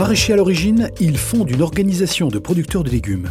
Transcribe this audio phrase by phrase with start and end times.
[0.00, 3.28] Maraîchers à l'origine, ils fondent une organisation de producteurs de légumes.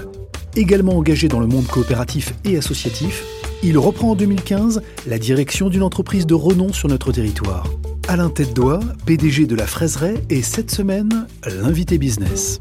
[0.55, 3.23] Également engagé dans le monde coopératif et associatif,
[3.63, 7.65] il reprend en 2015 la direction d'une entreprise de renom sur notre territoire.
[8.07, 12.59] Alain Tête-Doigt, PDG de la Fraiseraie, et cette semaine, l'invité business.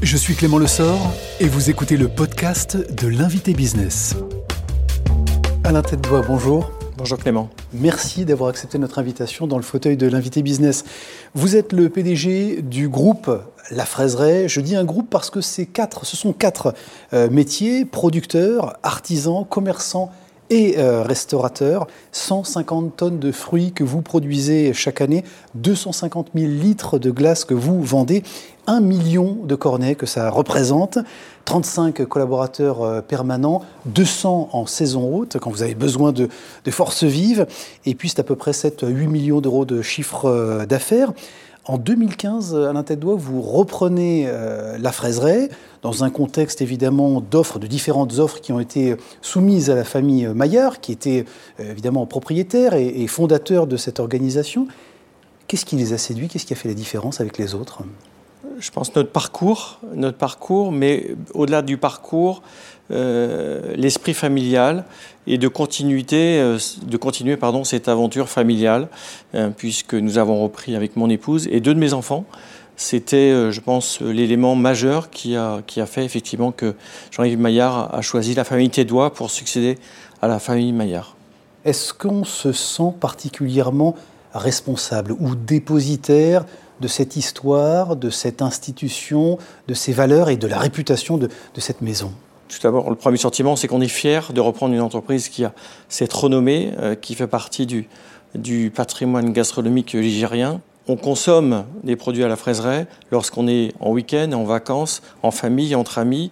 [0.00, 4.14] Je suis Clément Lessort et vous écoutez le podcast de l'invité business.
[5.64, 6.77] Alain Tête-Doigt, bonjour.
[6.98, 7.48] Bonjour Clément.
[7.72, 10.84] Merci d'avoir accepté notre invitation dans le fauteuil de l'invité business.
[11.32, 13.30] Vous êtes le PDG du groupe
[13.70, 14.48] La Fraiseraie.
[14.48, 15.64] Je dis un groupe parce que ce
[16.16, 16.74] sont quatre
[17.12, 20.10] euh, métiers, producteurs, artisans, commerçants
[20.50, 21.86] et euh, restaurateurs.
[22.10, 25.22] 150 tonnes de fruits que vous produisez chaque année,
[25.54, 28.24] 250 000 litres de glace que vous vendez,
[28.68, 30.98] 1 million de cornets que ça représente.
[31.46, 36.28] 35 collaborateurs euh, permanents, 200 en saison haute, quand vous avez besoin de,
[36.70, 37.46] forces vives,
[37.86, 41.12] et puis c'est à peu près 7 8 millions d'euros de chiffre euh, d'affaires.
[41.64, 45.48] En 2015, Alain Tête-Doigt, vous reprenez euh, la fraiseraie
[45.80, 50.26] dans un contexte évidemment d'offres, de différentes offres qui ont été soumises à la famille
[50.28, 51.24] Maillard, qui était
[51.58, 54.66] évidemment propriétaire et fondateur de cette organisation.
[55.46, 56.28] Qu'est-ce qui les a séduits?
[56.28, 57.82] Qu'est-ce qui a fait la différence avec les autres?
[58.58, 62.42] Je pense, notre parcours, notre parcours, mais au-delà du parcours,
[62.90, 64.84] euh, l'esprit familial
[65.26, 68.88] et de continuité, euh, de continuer pardon cette aventure familiale,
[69.34, 72.24] euh, puisque nous avons repris avec mon épouse et deux de mes enfants.
[72.76, 76.76] C'était, je pense, l'élément majeur qui a, qui a fait effectivement que
[77.10, 79.78] Jean-Yves Maillard a choisi la famille Tédois pour succéder
[80.22, 81.16] à la famille Maillard.
[81.64, 83.96] Est-ce qu'on se sent particulièrement
[84.32, 86.44] responsable ou dépositaire
[86.80, 91.82] de cette histoire, de cette institution, de ces valeurs et de la réputation de, cette
[91.82, 92.12] maison
[92.48, 95.52] tout d'abord, le premier sentiment, c'est qu'on est fier de reprendre une entreprise qui a
[95.90, 100.62] cette renommée, euh, qui fait partie du, patrimoine gastronomique ligérien.
[100.86, 105.74] On consomme des produits à la fraiseraie lorsqu'on est en week-end, en vacances, en famille,
[105.74, 106.30] entre amis,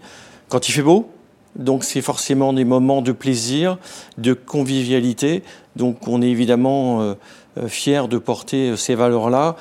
[0.48, 1.10] quand il fait beau.
[1.54, 3.78] Donc c'est forcément des moments de plaisir,
[4.16, 5.42] de convivialité.
[5.75, 7.15] Donc on est évidemment euh,
[7.59, 9.56] euh, fier de porter ces valeurs-là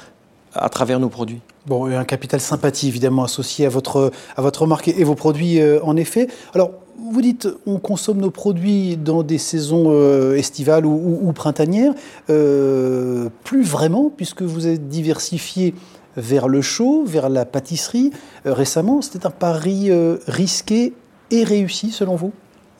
[0.55, 1.41] à travers nos produits.
[1.65, 5.79] Bon, un capital sympathie évidemment associé à votre, à votre marque et vos produits euh,
[5.83, 6.27] en effet.
[6.53, 6.71] Alors,
[7.11, 11.93] vous dites on consomme nos produits dans des saisons euh, estivales ou, printanières.
[12.29, 15.73] Euh, plus vraiment, puisque vous êtes diversifié
[16.17, 18.11] vers le chaud, vers la pâtisserie
[18.45, 19.01] récemment.
[19.01, 19.89] C'était un pari
[20.27, 20.93] risqué
[21.31, 22.31] et réussi selon vous?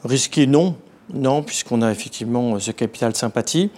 [0.04, 0.76] Risqué non,
[1.12, 3.70] non, puisqu'on a effectivement ce capital sympathie.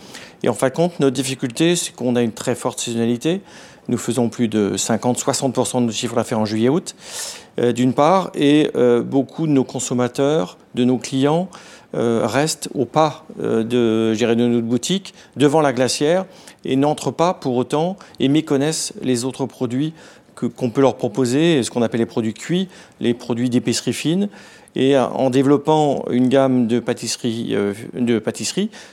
[0.42, 3.42] Et en fin de compte, notre difficulté, c'est qu'on a une très forte saisonnalité.
[3.88, 6.94] Nous faisons plus de 50-60% de nos chiffres d'affaires en juillet-août,
[7.58, 11.48] euh, d'une part, et euh, beaucoup de nos consommateurs, de nos clients,
[11.94, 16.26] euh, restent au pas de, de notre boutique, devant la glacière,
[16.66, 19.94] et n'entrent pas pour autant et méconnaissent les autres produits
[20.34, 22.68] qu'on peut leur proposer, ce qu'on appelle les produits cuits,
[23.00, 24.28] les produits d'épicerie fine.
[24.76, 28.22] Et en développant une gamme de pâtisserie, euh, de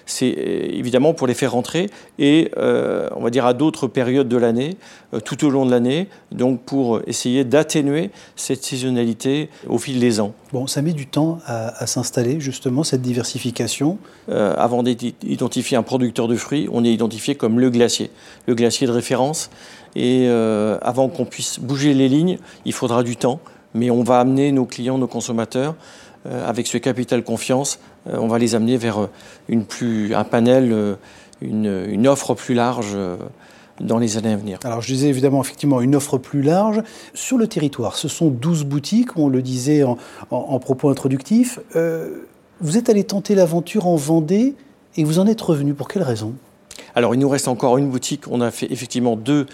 [0.05, 4.27] c'est euh, évidemment pour les faire rentrer et euh, on va dire à d'autres périodes
[4.27, 4.77] de l'année,
[5.23, 10.33] tout au long de l'année, donc pour essayer d'atténuer cette saisonnalité au fil des ans.
[10.51, 13.97] Bon, ça met du temps à, s'installer justement cette diversification.
[14.27, 18.09] avant d'identifier un producteur de fruits, on est identifié comme le glacier,
[18.47, 19.49] le glacier de référence.
[19.95, 20.27] Et
[20.81, 23.39] avant qu'on puisse bouger les lignes, il faudra du temps
[23.75, 25.75] mais on va amener nos clients, nos consommateurs,
[26.25, 29.09] euh, avec ce capital confiance, euh, on va les amener vers euh,
[29.47, 30.97] une plus, un panel,
[31.41, 32.97] une, offre plus large
[33.79, 34.57] dans les années à venir.
[34.63, 36.81] Alors je disais évidemment effectivement une offre plus large.
[37.13, 41.59] Sur le territoire, ce sont 12 boutiques, on le disait en, propos introductif.
[42.61, 44.55] vous êtes allé tenter l'aventure en Vendée
[44.95, 45.73] et vous en êtes revenu.
[45.73, 46.33] Pour quelle raison?
[46.95, 48.23] Alors il nous reste encore une boutique.
[48.29, 49.45] On a fait effectivement deux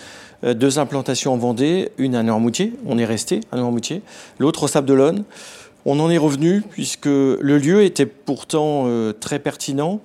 [0.43, 4.01] euh, deux implantations en Vendée, une à Noirmoutier, on est resté à Noirmoutier,
[4.39, 5.23] l'autre au Sable d'Olonne.
[5.85, 9.99] On en est revenu puisque le lieu était pourtant euh, très pertinent,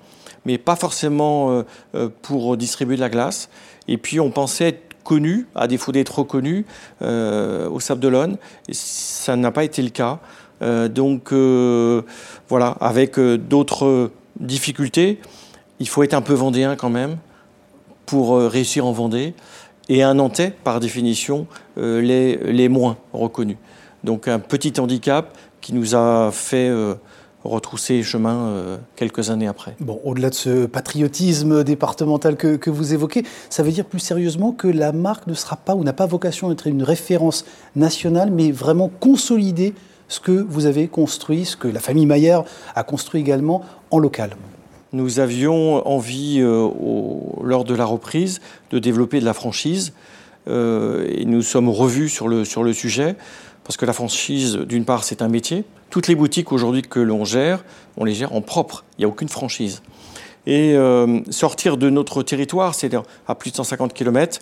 [0.44, 1.64] mais pas forcément
[1.94, 3.48] euh, pour distribuer de la glace.
[3.88, 6.66] Et puis on pensait être connu, à défaut d'être reconnu,
[7.00, 8.38] au Sable d'Olonne.
[8.72, 10.18] Ça n'a pas été le cas.
[10.88, 11.32] donc
[12.48, 14.10] voilà, avec d'autres
[14.40, 15.20] difficultés,
[15.78, 17.18] il faut être un peu vendéen quand même
[18.06, 19.34] pour réussir en Vendée
[19.88, 21.46] et un Nantais, par définition,
[21.78, 23.56] euh, les, moins reconnus.
[24.04, 26.94] Donc un petit handicap qui nous a fait euh,
[27.44, 29.76] retrousser chemin euh, quelques années après.
[29.80, 34.52] Bon, au-delà de ce patriotisme départemental que, que, vous évoquez, ça veut dire plus sérieusement
[34.52, 37.44] que la marque ne sera pas ou n'a pas vocation à être une référence
[37.74, 39.74] nationale, mais vraiment consolider
[40.08, 42.44] ce que vous avez construit, ce que la famille Maillard
[42.74, 44.36] a construit également en local.
[44.92, 46.68] Nous avions envie, euh,
[47.42, 48.40] lors de la reprise,
[48.70, 49.92] de développer de la franchise.
[50.48, 53.16] et nous sommes revus sur le, sur le sujet,
[53.64, 55.64] parce que la franchise, d'une part, c'est un métier.
[55.90, 57.64] Toutes les boutiques aujourd'hui que l'on gère,
[57.96, 58.84] on les gère en propre.
[58.96, 59.82] Il n'y a aucune franchise.
[60.46, 60.76] Et
[61.30, 64.38] sortir de notre territoire, c'est-à-dire à plus de 150 km,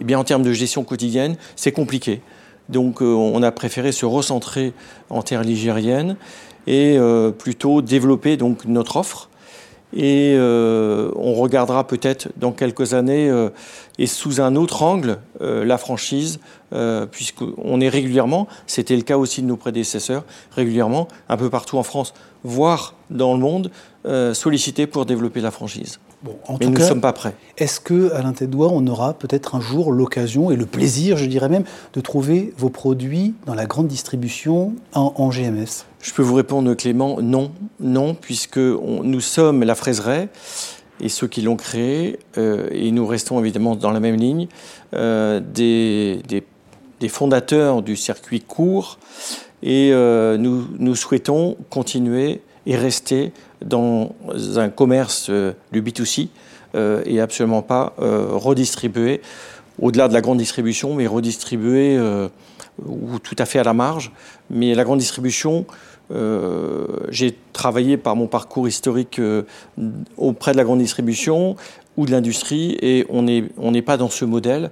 [0.00, 2.20] eh bien, en termes de gestion quotidienne, c'est compliqué.
[2.68, 4.72] Donc on a préféré se recentrer
[5.10, 6.16] en terre ligérienne
[6.66, 6.98] et
[7.38, 9.28] plutôt développer donc notre offre
[9.94, 13.50] et euh, on regardera peut-être dans quelques années euh,
[13.98, 16.40] et sous un autre angle euh, la franchise,
[17.10, 21.82] puisqu'on est régulièrement, c'était le cas aussi de nos prédécesseurs, régulièrement, un peu partout en
[21.82, 22.14] France,
[22.44, 23.70] voire dans le monde,
[24.32, 25.98] sollicité pour développer la franchise.
[26.22, 27.34] Bon, en Mais nous ne sommes pas prêts.
[27.58, 31.64] Est-ce que, doigt, on aura peut-être un jour l'occasion et le plaisir, je dirais même,
[31.94, 37.20] de trouver vos produits dans la grande distribution en, GMS Je peux vous répondre, Clément,
[37.20, 40.28] non, non, puisque nous sommes la fraiseraie
[41.00, 44.46] et ceux qui l'ont créé, euh, et nous restons évidemment dans la même ligne,
[44.94, 46.22] euh, des,
[47.00, 49.00] des, fondateurs du circuit court,
[49.64, 53.32] et euh, nous, nous souhaitons continuer et rester
[53.64, 54.14] dans
[54.56, 56.28] un commerce euh, du B2C
[56.74, 59.20] euh, et absolument pas euh, redistribuer
[59.80, 61.98] au-delà de la grande distribution, mais redistribuer
[62.86, 64.12] ou tout à fait à la marge.
[64.50, 65.64] Mais la grande distribution,
[67.08, 69.18] j'ai travaillé par mon parcours historique
[70.18, 71.56] auprès de la grande distribution
[71.96, 74.70] ou de l'industrie et on n'est on pas dans ce modèle.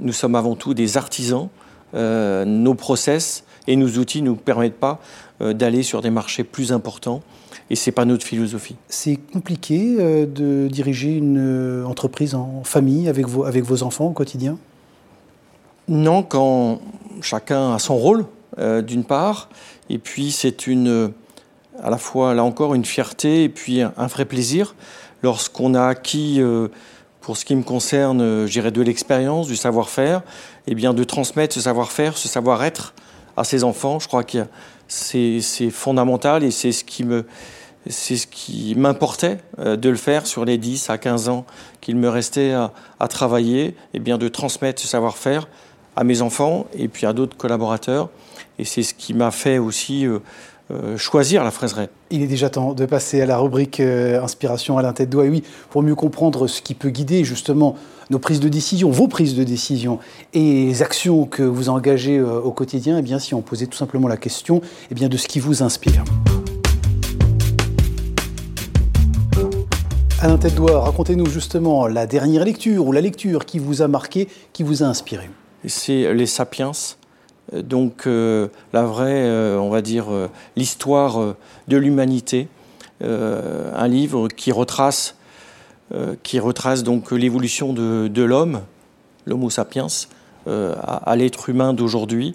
[0.00, 1.48] Nous sommes avant tout des artisans.
[1.92, 5.00] nos process et nos outils ne nous permettent pas
[5.40, 7.22] d'aller sur des marchés plus importants.
[7.68, 8.76] Et ce n'est pas notre philosophie.
[8.88, 14.06] C'est compliqué euh, de diriger une euh, entreprise en famille avec vos, avec vos enfants
[14.06, 14.56] au quotidien?
[15.88, 16.80] Non, quand
[17.22, 18.26] chacun a son rôle,
[18.58, 19.48] euh, d'une part,
[19.90, 21.12] et puis c'est une,
[21.82, 24.74] à la fois, là encore, une fierté et puis un, vrai plaisir.
[25.22, 26.40] Lorsqu'on a acquis,
[27.20, 30.18] pour ce qui me concerne, de l'expérience, du savoir-faire,
[30.66, 32.94] et eh bien de transmettre ce savoir-faire, ce savoir-être
[33.36, 33.98] à ses enfants.
[33.98, 34.38] Je crois que
[34.88, 37.26] c'est fondamental et c'est ce qui me
[37.88, 41.46] c'est ce qui m'importait euh, de le faire sur les 10 à 15 ans
[41.80, 42.72] qu'il me restait à,
[43.08, 45.46] travailler, et bien de transmettre ce savoir-faire
[45.94, 48.10] à mes enfants et puis à d'autres collaborateurs.
[48.58, 50.04] Et c'est ce qui m'a fait aussi
[50.70, 51.88] euh, euh, choisir la fraiserie.
[52.10, 55.26] Il est déjà temps de passer à la rubrique inspiration à la tête doigt.
[55.26, 57.76] Et oui, pour mieux comprendre ce qui peut guider justement
[58.10, 59.98] nos prises de décision, vos prises de décision
[60.32, 63.76] et les actions que vous engagez au quotidien, et eh bien si on posait tout
[63.76, 64.60] simplement la question
[64.90, 66.04] eh bien de ce qui vous inspire.
[70.20, 74.28] Alain Tête d'Oie, racontez-nous justement la dernière lecture ou la lecture qui vous a marqué,
[74.52, 75.28] qui vous a inspiré.
[75.66, 76.72] C'est Les Sapiens,
[77.52, 81.34] donc euh, la vraie, euh, on va dire, euh, l'histoire
[81.68, 82.48] de l'humanité,
[83.02, 85.16] un livre qui retrace,
[86.22, 88.62] qui retrace donc l'évolution de, l'homme,
[89.26, 89.88] l'Homo sapiens,
[90.46, 92.34] à, l'être humain d'aujourd'hui.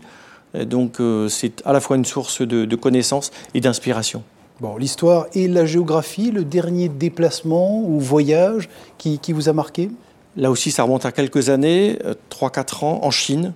[0.53, 0.97] Donc
[1.29, 4.23] c'est à la fois une source de, de connaissances et d'inspiration.
[4.61, 8.69] Bon, l'histoire et la géographie, le dernier déplacement ou voyage
[8.99, 9.89] qui, vous a marqué?
[10.37, 11.97] Là aussi, ça remonte à quelques années,
[12.29, 13.53] 3-4 euh, ans, en Chine.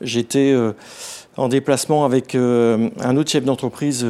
[0.00, 0.72] J'étais euh,
[1.36, 4.06] en déplacement avec euh, un autre chef d'entreprise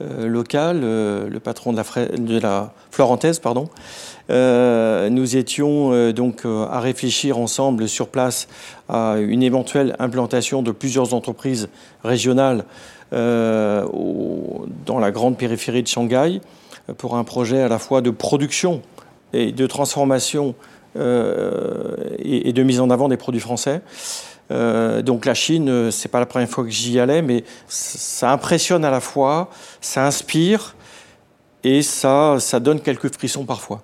[0.00, 3.68] local, le patron de la, Florentaise, pardon.
[4.30, 8.48] nous étions donc à réfléchir ensemble sur place
[8.88, 11.68] à une éventuelle implantation de plusieurs entreprises
[12.02, 12.64] régionales
[13.12, 13.84] euh,
[14.86, 16.40] dans la grande périphérie de Shanghai
[16.96, 18.82] pour un projet à la fois de production
[19.32, 20.54] et de transformation
[20.96, 23.80] euh, et, de mise en avant des produits français.
[24.50, 28.84] Euh, donc la Chine, c'est pas la première fois que j'y allais, mais ça impressionne
[28.84, 30.74] à la fois, ça inspire
[31.62, 33.82] et ça, ça donne quelques frissons parfois.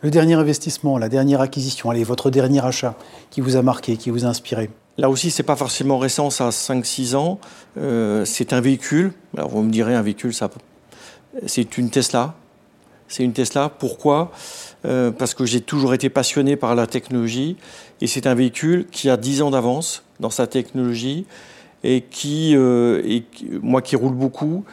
[0.00, 2.96] Le dernier investissement, la dernière acquisition, allez, votre dernier achat
[3.30, 6.48] qui vous a marqué, qui vous a inspiré Là aussi, c'est pas forcément récent, ça
[6.48, 7.38] a 5-6 ans.
[7.78, 9.12] Euh, c'est un véhicule.
[9.36, 10.50] Alors vous me direz, un véhicule, ça,
[11.46, 12.34] c'est une Tesla.
[13.12, 13.68] C'est une Tesla.
[13.68, 14.32] Pourquoi?
[14.86, 17.56] Euh, Parce que j'ai toujours été passionné par la technologie
[18.00, 21.26] et c'est un véhicule qui a 10 ans d'avance dans sa technologie
[21.84, 23.24] et qui, euh, et
[23.60, 24.64] moi qui roule beaucoup,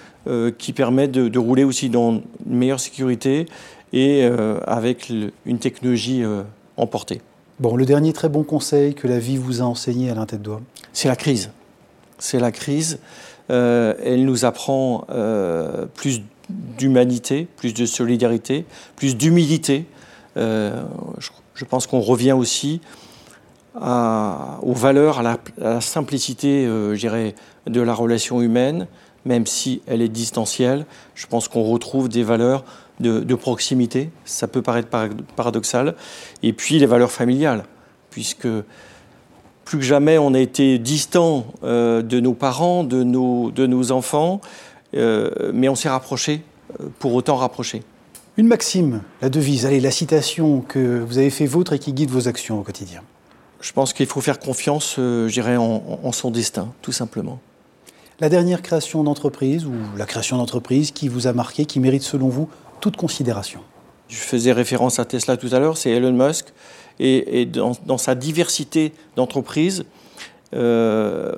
[0.59, 3.47] qui permet de, de, rouler aussi dans une meilleure sécurité
[3.93, 4.23] et
[4.67, 5.11] avec
[5.45, 6.23] une technologie
[6.77, 7.21] emportée.
[7.59, 10.43] Bon, le dernier très bon conseil que la vie vous a enseigné à l'un tête
[10.43, 10.61] doigt
[10.93, 11.49] C'est la crise.
[12.19, 12.99] C'est la crise.
[13.51, 18.65] Euh, elle nous apprend euh, plus d'humanité, plus de solidarité,
[18.95, 19.85] plus d'humilité.
[20.37, 20.83] Euh,
[21.55, 22.81] je, pense qu'on revient aussi
[23.75, 27.35] aux valeurs, à la, simplicité, je dirais,
[27.67, 28.87] de la relation humaine,
[29.25, 30.85] même si elle est distancielle.
[31.15, 32.65] Je pense qu'on retrouve des valeurs
[32.99, 34.89] de, proximité, ça peut paraître
[35.35, 35.95] paradoxal,
[36.43, 37.63] et puis les valeurs familiales,
[38.09, 38.47] puisque
[39.65, 44.41] plus que jamais, on a été distant de nos parents, de nos enfants,
[44.93, 46.41] mais on s'est rapproché,
[46.99, 47.83] pour autant rapproché.
[48.39, 52.09] Une maxime, la devise, allez, la citation que vous avez fait vôtre et qui guide
[52.09, 53.01] vos actions au quotidien.
[53.59, 57.39] Je pense qu'il faut faire confiance, euh, en, en, son destin, tout simplement.
[58.21, 62.29] La dernière création d'entreprise ou la création d'entreprise qui vous a marqué, qui mérite selon
[62.29, 63.59] vous toute considération?
[64.07, 66.53] Je faisais référence à Tesla tout à l'heure, c'est Elon Musk.
[67.01, 69.83] Et, dans, sa diversité d'entreprises,
[70.53, 71.33] euh,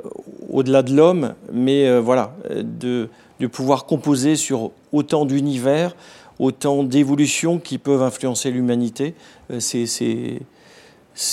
[0.49, 3.09] au-delà de l'homme, mais euh, voilà, de,
[3.41, 5.95] de pouvoir composer sur autant d'univers,
[6.37, 9.15] autant d'évolutions qui peuvent influencer l'humanité,
[9.51, 10.39] euh, c'est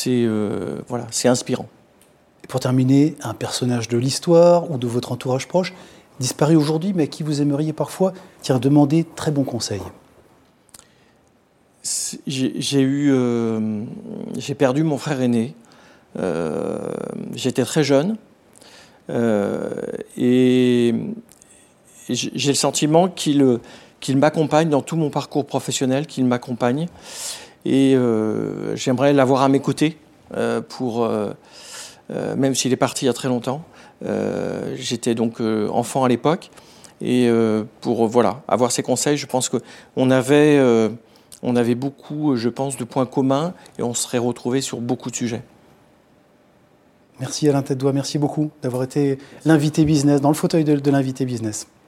[0.09, 1.69] euh, voilà, inspirant.
[2.49, 5.75] pour terminer, un personnage de l'histoire ou de votre entourage proche
[6.19, 9.83] disparu aujourd'hui, mais à qui vous aimeriez parfois tiens, demander très bons conseils
[12.27, 13.85] J'ai eu, euh,
[14.38, 15.55] j'ai perdu mon frère aîné.
[17.35, 18.17] J'étais très jeune
[20.17, 20.95] et
[22.15, 23.59] j'ai le sentiment qu'il
[24.00, 26.87] qu'il m'accompagne dans tout mon parcours professionnel, qu'il m'accompagne.
[27.65, 29.99] Et euh, j'aimerais l'avoir à mes côtés
[30.37, 31.33] euh, pour, euh,
[32.37, 33.62] même s'il est parti il y a très longtemps.
[34.77, 36.50] J'étais donc enfant à l'époque.
[37.00, 37.29] Et
[37.81, 40.61] pour voilà, avoir ses conseils, je pense qu'on avait,
[41.43, 45.17] on avait beaucoup, je pense, de points communs et on serait retrouvés sur beaucoup de
[45.17, 45.43] sujets.
[47.19, 51.67] Merci Alain Tête-Doigt, merci beaucoup d'avoir été l'invité business, dans le fauteuil de l'invité business.